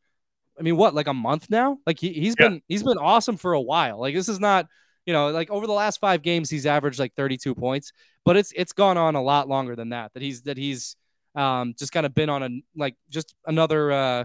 [0.59, 2.49] I mean what like a month now like he, he's Yeah.
[2.49, 4.67] been he's been awesome for a while like this is not
[5.07, 7.93] you know like over the last five games he's averaged like 32 points
[8.25, 10.97] but it's it's gone on a lot longer than that that he's that he's
[11.35, 14.25] um just kind of been on a like just another uh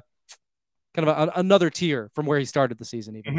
[0.96, 3.34] kind of a, another tier from where he started the season even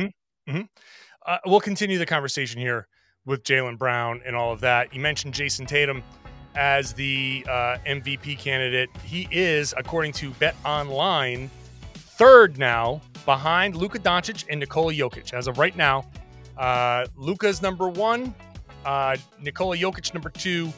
[1.26, 2.88] Uh, we'll continue the conversation here
[3.26, 4.94] with Jaylen Brown and all of that.
[4.94, 6.02] You mentioned Jayson Tatum
[6.56, 8.88] as the uh, MVP candidate.
[9.04, 11.50] He is, according to Bet Online,
[12.20, 15.32] third now behind Luka Doncic and Nikola Jokic.
[15.32, 16.04] As of right now,
[16.58, 18.34] uh, Luka's number one,
[18.84, 20.70] uh, Nikola Jokic number two,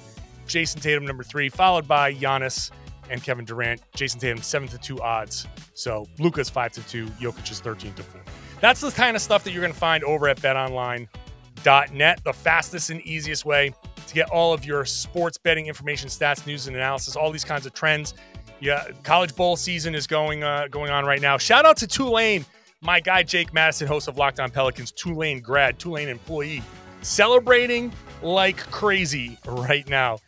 [0.46, 2.70] Jayson Tatum number three, followed by Giannis
[3.10, 3.82] and Kevin Durant.
[3.96, 5.48] Jayson Tatum seven to two odds.
[5.74, 8.20] So Luka's five to two, Jokic is thirteen to four.
[8.60, 12.90] That's the kind of stuff that you're going to find over at betonline.net, the fastest
[12.90, 13.74] and easiest way
[14.06, 17.66] to get all of your sports betting information, stats, news, and analysis, all these kinds
[17.66, 18.14] of trends.
[18.62, 21.36] Yeah, college bowl season is going uh, going on right now.
[21.36, 22.46] Shout out to Tulane,
[22.80, 26.62] my guy Jake Madison, host of Locked On Pelicans, Tulane grad, Tulane employee,
[27.00, 30.18] celebrating like crazy right now.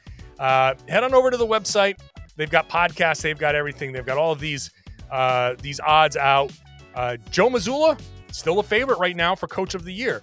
[0.40, 1.94] Uh, head on over to the website.
[2.34, 3.22] They've got podcasts.
[3.22, 3.92] They've got everything.
[3.92, 4.72] They've got all of these
[5.12, 6.50] uh, these odds out.
[6.96, 8.00] Uh, Joe Mazzulla
[8.32, 10.22] still a favorite right now for Coach of the Year,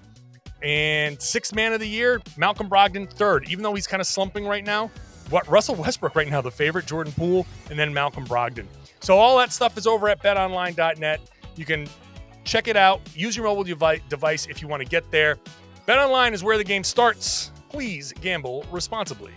[0.62, 3.47] and sixth man of the year, Malcolm Brogdon third.
[3.47, 4.91] Even though he's kind of slumping right now,
[5.32, 8.67] what Russell Westbrook right now the favorite, Jordan Poole, and then Malcolm Brogdon.
[9.00, 11.22] So all that stuff is over at BetOnline.net.
[11.56, 11.88] You can
[12.44, 13.02] check it out.
[13.15, 15.38] Use your mobile device if you want to get there.
[15.88, 17.52] BetOnline is where the game starts.
[17.70, 19.32] Please gamble responsibly.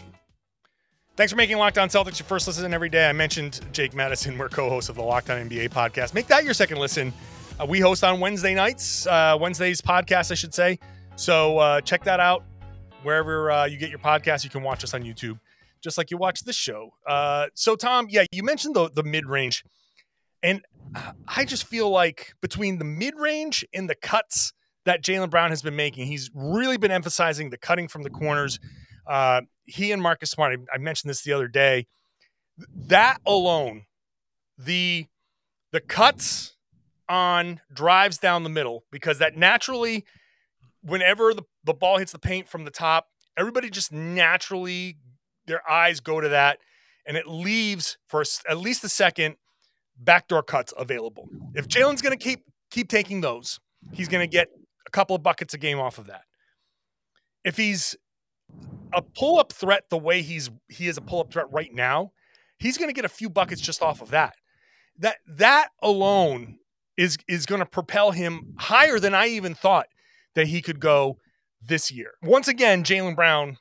[1.17, 3.09] Thanks for making Locked On Celtics your first listen every day.
[3.09, 4.37] I mentioned Jake Madison.
[4.39, 6.13] We're co-hosts of the Locked On NBA podcast.
[6.13, 7.13] Make that your second listen.
[7.61, 10.79] Uh, we host on Wednesday nights, uh, Wednesday's podcast, I should say.
[11.15, 12.43] So uh, check that out
[13.05, 14.43] wherever uh, you get your podcast.
[14.43, 15.39] You can watch us on YouTube,
[15.85, 16.95] just like you watch this show.
[17.07, 19.63] Uh, so Tom, yeah, you mentioned the the mid range,
[20.43, 20.63] and
[21.29, 24.53] I just feel like between the mid range and the cuts
[24.87, 28.59] that Jaylen Brown has been making, he's really been emphasizing the cutting from the corners.
[29.07, 31.87] Uh, he and Marcus Smart, I, I mentioned this the other day.
[32.75, 33.85] That alone,
[34.59, 35.07] the
[35.73, 36.57] the cuts
[37.09, 40.05] on drives down the middle, because that naturally,
[40.83, 44.97] whenever the, the ball hits the paint from the top, everybody just naturally
[45.47, 46.59] their eyes go to that,
[47.07, 49.37] and it leaves for at least a second
[49.99, 51.29] backdoor cuts available.
[51.55, 53.61] If Jaylen's going to keep keep taking those,
[53.93, 54.49] he's going to get
[54.87, 56.23] a couple of buckets a game off of that.
[57.45, 57.97] If he's
[58.93, 62.13] a pull up threat the way he's he is a pull up threat right now,
[62.59, 64.35] he's going to get a few buckets just off of that.
[64.99, 66.59] That that alone
[66.97, 69.87] is is going to propel him higher than I even thought
[70.35, 71.19] that he could go
[71.63, 72.13] this year.
[72.23, 73.57] Once again, Jaylen Brown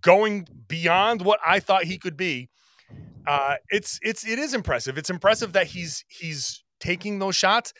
[0.00, 2.48] going beyond what I thought he could be.
[3.26, 4.96] Uh, it's it's it is impressive.
[4.98, 7.72] It's impressive that he's he's taking those shots.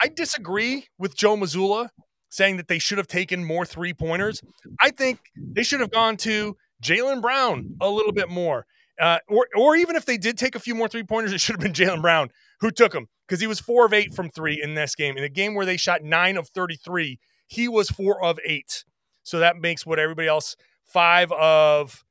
[0.00, 1.90] I disagree with Joe Mazzulla
[2.30, 4.42] saying that they should have taken more three pointers.
[4.80, 8.66] I think they should have gone to Jaylen Brown a little bit more.
[9.00, 11.54] Uh, or, or even if they did take a few more three pointers, it should
[11.54, 12.28] have been Jaylen Brown
[12.60, 15.16] who took them because he was four of eight from three in this game.
[15.16, 18.84] In a game where they shot nine of 33, he was four of eight.
[19.22, 20.56] So that makes what everybody else
[20.92, 22.04] five of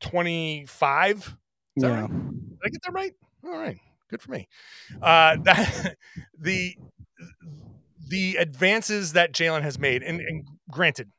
[0.00, 1.36] 25.
[1.76, 1.88] yeah.
[1.88, 2.10] Right?
[2.10, 3.12] Did I get that right?
[3.44, 3.78] All right.
[4.08, 4.48] Good for me.
[5.00, 5.96] Uh, that,
[6.38, 6.76] the
[8.08, 11.10] the advances that Jaylen has made, and, and, granted,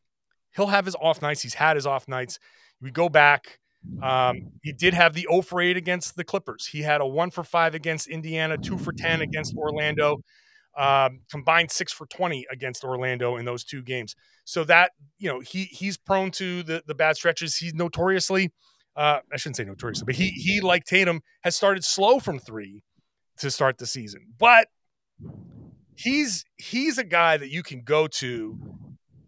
[0.55, 1.41] he'll have his off nights.
[1.41, 2.37] He's had his off nights.
[2.81, 3.57] We go back.
[4.01, 6.67] Um, he did have the 0 for 8 against the Clippers.
[6.67, 10.23] He had a 1 for 5 against Indiana, 2 for 10 against Orlando,
[10.77, 14.15] um, combined 6 for 20 against Orlando in those two games.
[14.45, 17.55] So that, you know, he he's prone to the, the bad stretches.
[17.55, 18.51] He's notoriously,
[18.95, 22.83] uh, I shouldn't say notoriously, but he, he, like Tatum, has started slow from three
[23.38, 24.27] to start the season.
[24.38, 24.67] But
[25.95, 28.57] he's he's a guy that you can go to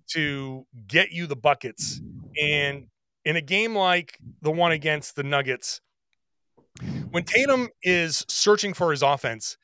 [0.07, 2.01] to get you the buckets
[2.39, 2.87] and
[3.25, 5.81] in a game like the one against the Nuggets,
[7.09, 9.57] when Tatum is searching for his offense,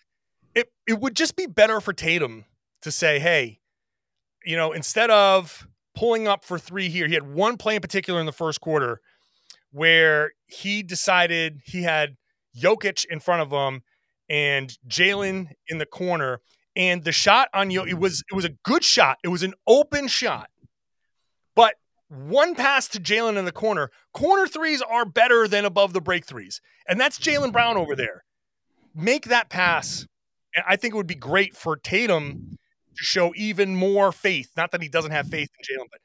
[0.87, 2.45] it, would just be better for Tatum
[2.81, 3.59] to say, hey,
[4.45, 8.19] you know, instead of pulling up for three here, he had one play in particular
[8.19, 9.01] in the first quarter
[9.71, 12.17] where he decided he had
[12.57, 13.81] Jokic in front of him
[14.29, 16.41] and Jaylen in the corner.
[16.75, 19.17] And the shot on you, it was it was a good shot.
[19.23, 20.49] It was an open shot.
[21.53, 21.75] But
[22.07, 23.91] one pass to Jaylen in the corner.
[24.13, 26.61] Corner threes are better than above the break threes.
[26.87, 28.23] And that's Jaylen Brown over there.
[28.95, 30.05] Make that pass.
[30.55, 32.57] And I think it would be great for Tatum
[32.95, 34.51] to show even more faith.
[34.57, 36.01] Not that he doesn't have faith in Jaylen, but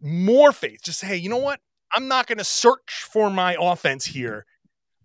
[0.00, 0.80] more faith.
[0.82, 1.60] Just say, hey, you know what?
[1.92, 4.44] I'm not going to search for my offense here.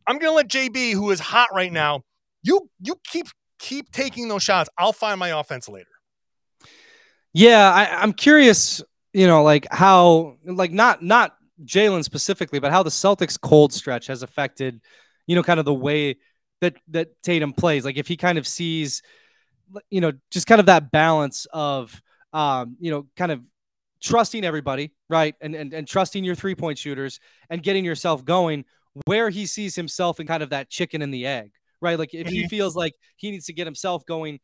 [0.06, 2.01] I'm going to let JB, who is hot right now,
[2.43, 3.27] you you keep
[3.58, 4.69] keep taking those shots.
[4.77, 5.88] I'll find my offense later.
[7.32, 12.84] Yeah, I, I'm curious you know, like how, like not not Jaylen specifically, but how
[12.84, 14.82] the Celtics cold stretch has affected,
[15.27, 16.17] you know, kind of the way
[16.63, 17.86] that that Tatum plays.
[17.86, 19.02] Like if he kind of sees,
[19.89, 22.02] you know, just kind of that balance of,
[22.34, 23.41] um, you know, kind of
[24.02, 28.65] trusting everybody, right, and and and trusting your three point shooters and getting yourself going
[29.06, 31.97] where he sees himself in kind of that chicken and the egg, right?
[31.97, 32.47] Like if he mm-hmm.
[32.47, 34.39] feels like he needs to get himself going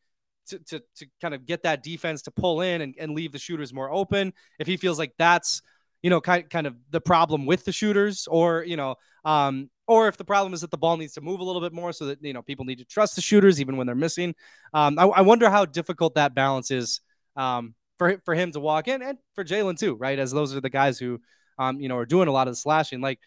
[0.48, 3.38] to, to, to kind of get that defense to pull in and, and leave the
[3.38, 4.34] shooters more open.
[4.58, 5.62] If he feels like that's,
[6.02, 10.08] you know, kind, kind of the problem with the shooters or, you know, um, or
[10.08, 12.06] if the problem is that the ball needs to move a little bit more so
[12.06, 14.36] that, you know, people need to trust the shooters even when they're missing.
[14.74, 17.02] Um, I, I wonder how difficult that balance is
[17.36, 20.20] um, for, for him to walk in and for Jaylen too, right?
[20.20, 21.20] As those are the guys who,
[21.58, 23.20] um, you know, are doing a lot of the slashing, like,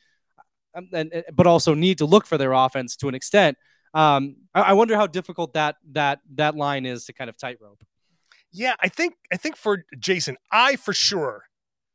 [0.74, 3.58] um, and, but also need to look for their offense to an extent.
[3.92, 7.84] Um, I, I wonder how difficult that that that line is to kind of tightrope.
[8.50, 11.44] Yeah, I think I think for Jayson, I for sure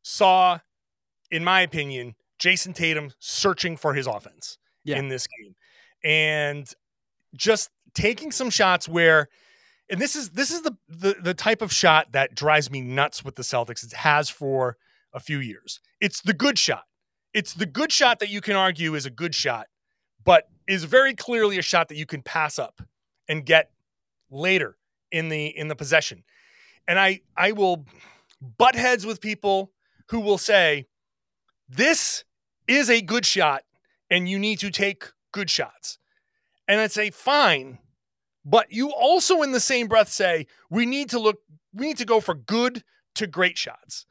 [0.04, 0.60] saw,
[1.32, 4.98] in my opinion, Jayson Tatum searching for his offense yeah.
[4.98, 5.56] in this game,
[6.04, 6.72] and
[7.36, 9.28] just taking some shots where,
[9.90, 13.24] and this is this is the, the the type of shot that drives me nuts
[13.26, 13.84] with the Celtics.
[13.84, 14.78] It has for
[15.14, 15.80] a few years.
[16.00, 16.84] It's the good shot.
[17.34, 19.68] It's the good shot that you can argue is a good shot,
[20.24, 22.82] but is very clearly a shot that you can pass up
[23.28, 23.72] and get
[24.30, 24.78] later
[25.12, 26.24] in the in the possession.
[26.88, 27.86] And I I will
[28.58, 29.72] butt heads with people
[30.10, 30.88] who will say
[31.70, 32.24] this
[32.68, 33.64] is a good shot
[34.10, 36.00] and you need to take good shots.
[36.68, 37.80] And I'd say fine,
[38.46, 41.38] but you also in the same breath say we need to look
[41.74, 42.84] we need to go for good
[43.16, 44.06] to great shots.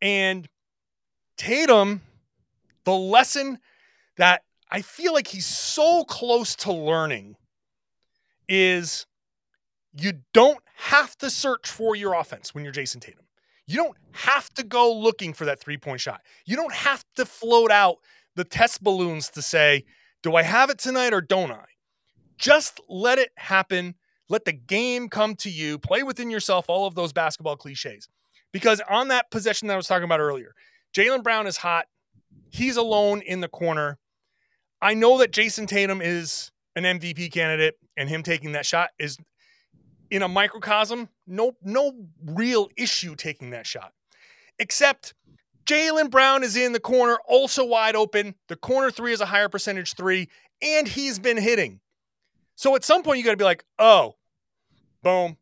[0.00, 0.48] And
[1.36, 2.02] Tatum
[2.88, 3.58] the lesson
[4.16, 7.36] that I feel like he's so close to learning
[8.48, 9.04] is
[9.92, 13.27] you don't have to search for your offense when you're Jayson Tatum.
[13.68, 16.22] You don't have to go looking for that three point shot.
[16.46, 17.98] You don't have to float out
[18.34, 19.84] the test balloons to say,
[20.22, 21.64] do I have it tonight or don't I?
[22.38, 23.94] Just let it happen.
[24.30, 25.78] Let the game come to you.
[25.78, 28.08] Play within yourself all of those basketball cliches.
[28.52, 30.54] Because on that possession that I was talking about earlier,
[30.96, 31.86] Jaylen Brown is hot.
[32.48, 33.98] He's alone in the corner.
[34.80, 39.18] I know that Jayson Tatum is an MVP candidate, and him taking that shot is
[40.10, 41.94] in a microcosm, no, no
[42.24, 43.92] real issue taking that shot.
[44.58, 45.14] Except
[45.66, 48.34] Jaylen Brown is in the corner, also wide open.
[48.48, 50.28] The corner three is a higher percentage three,
[50.62, 51.80] and he's been hitting.
[52.56, 54.16] So at some point, you got to be like, oh,
[55.02, 55.36] boom,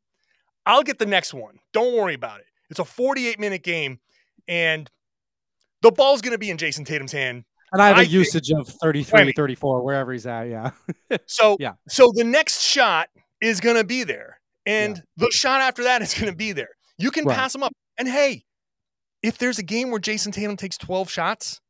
[0.66, 1.58] I'll get the next one.
[1.72, 2.46] Don't worry about it.
[2.68, 4.00] It's a 48 minute game,
[4.48, 4.90] and
[5.82, 8.48] the ball's going to be in Jayson Tatum's hand and I have a I usage
[8.48, 10.48] think, of 33, 34, wherever he's at.
[10.48, 10.70] Yeah.
[11.26, 11.72] so, yeah.
[11.88, 13.08] So the next shot
[13.40, 14.35] is going to be there.
[14.66, 16.68] And the shot after that is going to be there.
[16.98, 17.36] You can Right.
[17.36, 17.72] pass them up.
[17.98, 18.44] And hey,
[19.22, 21.60] if there's a game where Jayson Tatum takes 12 shots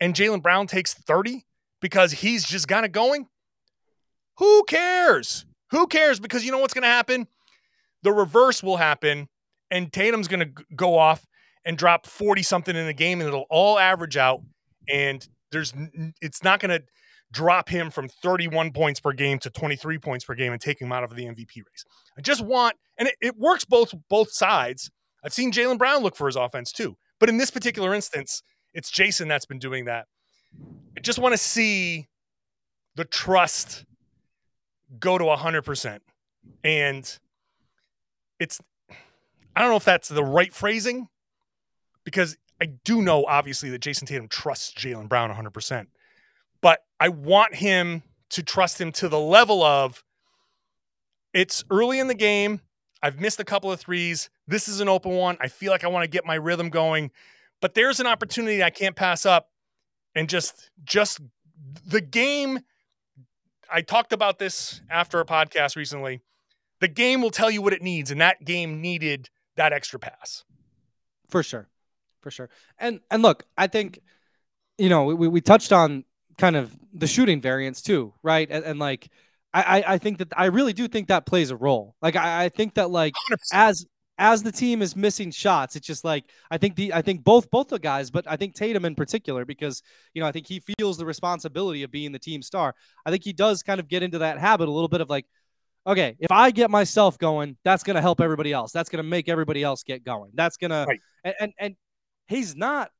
[0.00, 1.44] and Jaylen Brown takes 30
[1.80, 3.28] because he's just got it going,
[4.38, 5.44] who cares?
[5.70, 6.20] Who cares?
[6.20, 7.26] Because you know what's going to happen?
[8.02, 9.28] The reverse will happen,
[9.70, 11.24] and Tatum's going to go off
[11.64, 14.42] and drop 40 something in the game, and it'll all average out.
[14.88, 15.72] And there's,
[16.20, 16.84] it's not going to
[17.32, 20.92] drop him from 31 points per game to 23 points per game and take him
[20.92, 21.84] out of the MVP race.
[22.16, 24.90] I just want, and it, it works both both sides.
[25.24, 28.42] I've seen Jaylen Brown look for his offense too, but in this particular instance,
[28.74, 30.06] it's Jayson that's been doing that.
[30.96, 32.08] I just want to see
[32.96, 33.84] the trust
[34.98, 35.98] go to 100%.
[36.64, 37.18] And
[38.38, 38.60] it's,
[39.54, 41.08] I don't know if that's the right phrasing
[42.04, 45.86] because I do know, obviously, that Jayson Tatum trusts Jaylen Brown 100%.
[46.62, 50.02] But I want him to trust him to the level of
[51.34, 52.60] it's early in the game.
[53.02, 54.30] I've missed a couple of threes.
[54.46, 55.36] This is an open one.
[55.40, 57.10] I feel like I want to get my rhythm going,
[57.60, 59.48] but there's an opportunity I can't pass up.
[60.14, 61.20] And just, just
[61.86, 62.60] the game.
[63.72, 66.20] I talked about this after a podcast recently.
[66.80, 70.44] The game will tell you what it needs, and that game needed that extra pass.
[71.28, 71.68] for sure
[72.20, 72.48] for sure
[72.78, 74.00] and and look i think
[74.78, 76.04] you know we, we touched on
[76.42, 79.08] kind of the shooting variance too right and, and like
[79.54, 82.48] I, I think that i really do think that plays a role like i, I
[82.48, 83.36] think that like 100%.
[83.52, 83.86] as
[84.18, 87.48] as the team is missing shots it's just like i think the i think both
[87.50, 89.82] both the guys but i think tatum in particular because
[90.14, 92.74] you know i think he feels the responsibility of being the team star
[93.06, 95.26] i think he does kind of get into that habit a little bit of like
[95.84, 98.70] okay, if I get myself going, that's going to help everybody else.
[98.70, 100.30] That's going to make everybody else get going.
[100.32, 101.00] That's going to, Right.
[101.24, 101.76] and, and, and
[102.28, 102.92] he's not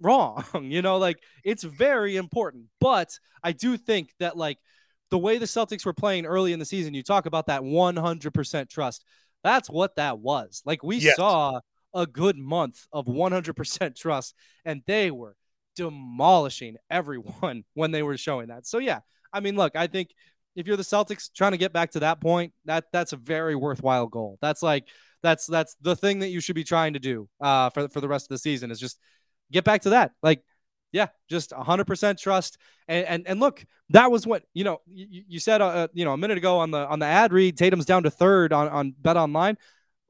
[0.00, 2.64] wrong, you know, like it's very important.
[2.80, 4.58] But I do think that, like,
[5.10, 8.68] the way the Celtics were playing early in the season, you talk about that 100%
[8.68, 9.04] trust.
[9.44, 10.62] That's what that was.
[10.64, 11.16] Like, we Yes.
[11.16, 11.60] saw
[11.94, 15.36] a good month of 100% trust, and they were
[15.76, 18.66] demolishing everyone when they were showing that.
[18.66, 19.00] So, yeah,
[19.32, 20.10] I mean, look, I think
[20.56, 23.54] if you're the Celtics trying to get back to that point, that that's a very
[23.54, 24.38] worthwhile goal.
[24.40, 24.88] That's like
[25.22, 28.08] that's that's the thing that you should be trying to do uh, for for the
[28.08, 28.98] rest of the season is just
[29.52, 30.12] get back to that.
[30.22, 30.42] Like,
[30.92, 32.58] yeah, just 100% trust.
[32.88, 34.80] And and and look, that was what you know.
[34.86, 37.56] You, you said uh, you know a minute ago on the on the ad read,
[37.58, 39.58] Tatum's down to third on on Bet Online.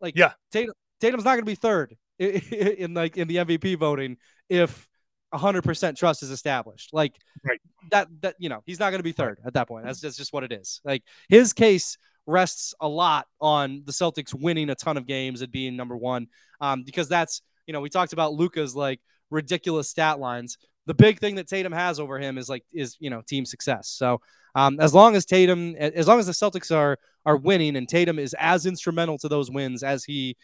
[0.00, 0.32] Like, Yeah.
[0.52, 2.30] Tatum Tatum's not going to be third in,
[2.78, 4.18] in like in the MVP voting
[4.48, 4.88] if
[5.34, 6.92] 100% trust is established.
[6.92, 7.60] Like Right.
[7.90, 9.86] that that you know he's not going to be third at that point.
[9.86, 10.80] That's that's just what it is.
[10.84, 11.96] Like his case
[12.26, 16.26] rests a lot on the Celtics winning a ton of games and being number one,
[16.60, 20.58] um, because that's you know we talked about Luka's like ridiculous stat lines.
[20.86, 23.88] The big thing that Tatum has over him is like is you know team success.
[23.88, 24.20] So
[24.54, 28.18] um, as long as Tatum, as long as the Celtics are are winning and Tatum
[28.18, 30.36] is as instrumental to those wins as he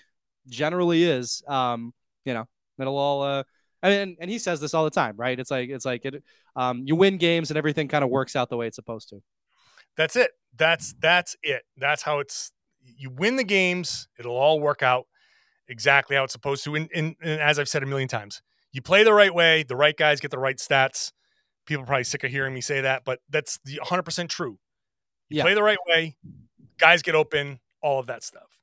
[0.48, 2.46] generally is, um, you know,
[2.78, 3.22] it'll all.
[3.22, 3.44] Uh,
[3.82, 5.38] and and he says this all the time, right?
[5.40, 6.22] It's like it's like it.
[6.54, 9.22] Um, you win games and everything kind of works out the way it's supposed to.
[9.96, 10.30] That's it.
[10.56, 11.62] That's that's it.
[11.78, 12.52] That's how it's.
[12.84, 14.08] You win the games.
[14.18, 15.06] It'll all work out
[15.68, 16.74] exactly how it's supposed to.
[16.74, 19.62] And, and, and as I've said a million times, you play the right way.
[19.62, 21.12] The right guys get the right stats.
[21.66, 24.58] People are probably sick of hearing me say that, but that's the 100% true.
[25.28, 25.42] You Yeah.
[25.44, 26.16] play the right way.
[26.78, 27.60] Guys get open.
[27.82, 28.58] All of that stuff.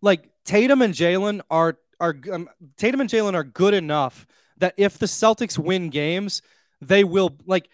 [0.00, 4.26] like Tatum and Jaylen are are um, Tatum and Jaylen are good enough
[4.58, 6.42] that if the Celtics win games,
[6.80, 7.68] they will like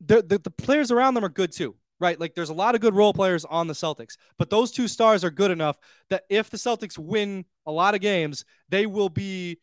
[0.00, 2.18] the, the the players around them are good too, right?
[2.18, 5.22] Like there's a lot of good role players on the Celtics, but those two stars
[5.24, 5.76] are good enough
[6.10, 9.58] that if the Celtics win a lot of games, they will be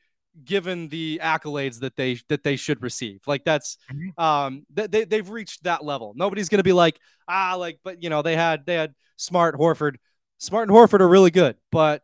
[0.46, 3.22] given the accolades that they that they should receive.
[3.28, 4.18] Like that's Mhm.
[4.22, 6.14] um they they've reached that level.
[6.16, 9.96] Nobody's gonna be like ah like but you know they had they had Smart Horford.
[10.38, 12.04] Smart and Horford are really good, but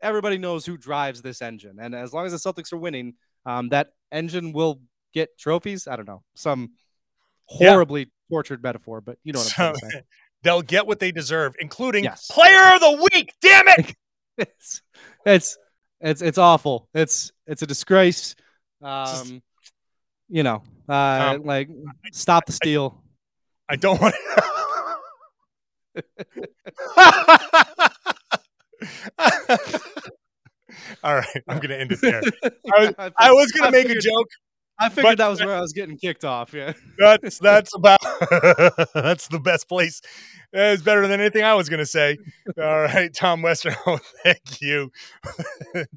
[0.00, 1.78] everybody knows who drives this engine.
[1.80, 3.14] And as long as the Celtics are winning,
[3.46, 4.80] um, that engine will
[5.12, 5.88] get trophies.
[5.88, 6.72] I don't know some
[7.58, 7.70] Yeah.
[7.70, 10.02] horribly tortured metaphor, but you know what I'm So, trying
[10.42, 12.26] they'll get what they deserve, including Yes.
[12.30, 13.32] Player of the Week.
[13.40, 13.96] Damn it!
[14.36, 14.82] It's
[15.24, 15.56] it's
[16.04, 16.88] it's it's awful.
[16.94, 18.36] It's it's a disgrace.
[18.82, 19.42] Just- Um,
[20.28, 21.68] you know, uh, Um, like
[22.12, 23.02] stop the steal.
[23.68, 24.14] I don't want.
[31.04, 32.22] All right, I'm gonna end it there.
[32.74, 34.28] I was, I was gonna make a joke.
[34.78, 36.52] I figured but- that was where I was getting kicked off.
[36.52, 36.72] Yeah.
[36.98, 38.00] That's that's about
[38.94, 40.00] that's the best place.
[40.52, 42.18] It's better than anything I was gonna say.
[42.58, 44.90] All right, Tom Westerhout, thank you.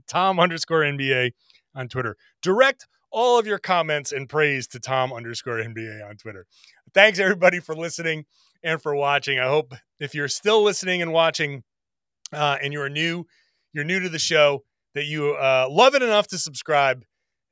[0.08, 1.32] Tom underscore NBA
[1.76, 2.18] on Twitter.
[2.42, 6.46] Direct all of your comments and praise to Tom underscore NBA on Twitter.
[6.94, 8.26] Thanks everybody for listening.
[8.64, 9.40] and for watching.
[9.40, 11.64] I hope if you're still listening and watching,
[12.34, 13.26] uh, and you're new,
[13.74, 14.64] you're new to the show,
[14.96, 17.04] that you uh, love it enough to subscribe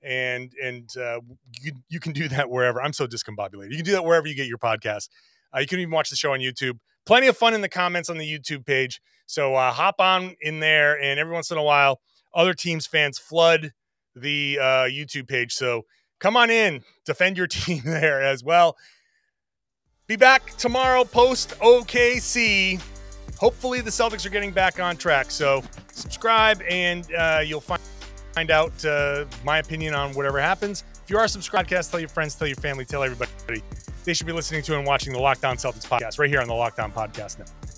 [0.06, 1.20] and and uh,
[1.62, 2.82] you, you can do that wherever.
[2.82, 3.72] I'm so discombobulated.
[3.72, 5.10] You can do that wherever you get your podcast.
[5.54, 6.78] Uh, you can even watch the show on YouTube.
[7.06, 9.02] Plenty of fun in the comments on the YouTube page.
[9.26, 12.00] So uh, hop on in there, and every once in a while,
[12.34, 13.72] other teams fans flood
[14.16, 15.54] the uh, YouTube page.
[15.54, 15.86] So
[16.20, 18.78] come on in, defend your team there as well.
[20.08, 22.80] Be back tomorrow post OKC.
[23.38, 25.32] Hopefully, the Celtics are getting back on track.
[25.32, 27.82] So subscribe, and uh, you'll find
[28.36, 30.84] find out uh, my opinion on whatever happens.
[31.04, 33.64] If you are a subscribed, cast, tell your friends, tell your family, tell everybody.
[34.04, 36.48] They should be listening to and watching the Locked On Celtics podcast right here on
[36.48, 37.75] the Locked On Podcast Network.